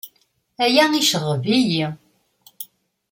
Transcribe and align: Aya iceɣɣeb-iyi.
Aya 0.63 0.85
iceɣɣeb-iyi. 0.93 1.85